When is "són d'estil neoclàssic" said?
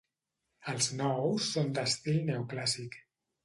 1.57-3.01